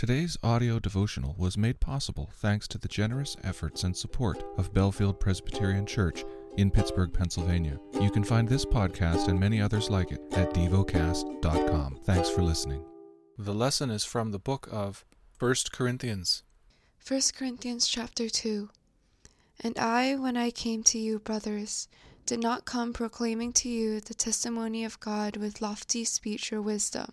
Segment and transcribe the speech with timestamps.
[0.00, 5.20] Today's audio devotional was made possible thanks to the generous efforts and support of Bellefield
[5.20, 6.24] Presbyterian Church
[6.56, 7.78] in Pittsburgh, Pennsylvania.
[8.00, 11.98] You can find this podcast and many others like it at devocast.com.
[12.04, 12.82] Thanks for listening.
[13.36, 15.04] The lesson is from the book of
[15.38, 16.44] 1 Corinthians.
[17.06, 18.70] 1 Corinthians chapter 2
[19.62, 21.88] And I, when I came to you, brothers,
[22.24, 27.12] did not come proclaiming to you the testimony of God with lofty speech or wisdom.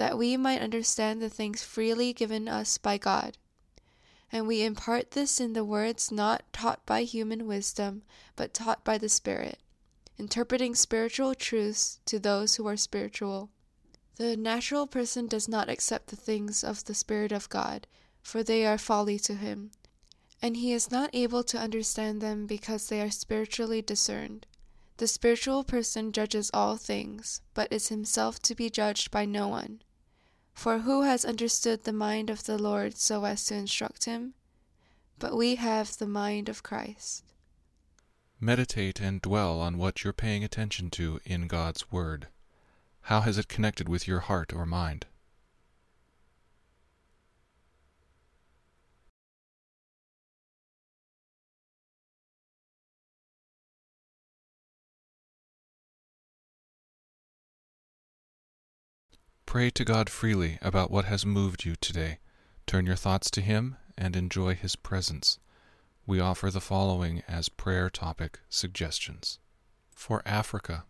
[0.00, 3.36] that we might understand the things freely given us by God.
[4.32, 8.00] And we impart this in the words not taught by human wisdom,
[8.34, 9.58] but taught by the Spirit,
[10.16, 13.50] interpreting spiritual truths to those who are spiritual.
[14.16, 17.86] The natural person does not accept the things of the Spirit of God,
[18.22, 19.70] for they are folly to him,
[20.40, 24.46] and he is not able to understand them because they are spiritually discerned.
[24.96, 29.82] The spiritual person judges all things, but is himself to be judged by no one.
[30.60, 34.34] For who has understood the mind of the Lord so as to instruct him?
[35.18, 37.24] But we have the mind of Christ.
[38.38, 42.28] Meditate and dwell on what you're paying attention to in God's Word.
[43.04, 45.06] How has it connected with your heart or mind?
[59.50, 62.20] Pray to God freely about what has moved you today.
[62.68, 65.40] Turn your thoughts to Him and enjoy His presence.
[66.06, 69.40] We offer the following as prayer topic suggestions
[69.92, 70.84] for Africa,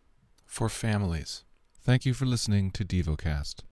[0.45, 1.43] for families.
[1.81, 3.61] Thank you for listening to DevoCast.